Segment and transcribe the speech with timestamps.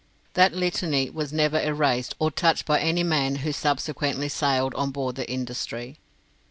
[0.33, 5.15] That litany was never erased or touched by any man who subsequently sailed on board
[5.15, 5.99] the 'Industry'.